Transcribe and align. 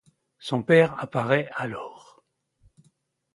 Son 0.39 0.63
père 0.63 0.99
apparaît 0.99 1.51
alors. 1.53 2.23